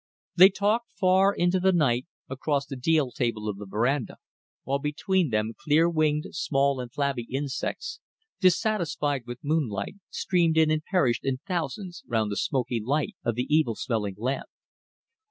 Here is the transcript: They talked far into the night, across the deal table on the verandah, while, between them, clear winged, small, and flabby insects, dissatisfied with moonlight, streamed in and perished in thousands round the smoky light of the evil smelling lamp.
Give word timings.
They 0.35 0.49
talked 0.49 0.89
far 0.99 1.31
into 1.31 1.59
the 1.59 1.71
night, 1.71 2.07
across 2.27 2.65
the 2.65 2.75
deal 2.75 3.11
table 3.11 3.47
on 3.47 3.59
the 3.59 3.67
verandah, 3.67 4.17
while, 4.63 4.79
between 4.79 5.29
them, 5.29 5.53
clear 5.55 5.87
winged, 5.87 6.25
small, 6.31 6.79
and 6.79 6.91
flabby 6.91 7.27
insects, 7.29 7.99
dissatisfied 8.39 9.27
with 9.27 9.43
moonlight, 9.43 9.97
streamed 10.09 10.57
in 10.57 10.71
and 10.71 10.83
perished 10.83 11.23
in 11.23 11.37
thousands 11.45 12.01
round 12.07 12.31
the 12.31 12.35
smoky 12.37 12.81
light 12.83 13.15
of 13.23 13.35
the 13.35 13.45
evil 13.55 13.75
smelling 13.75 14.15
lamp. 14.17 14.49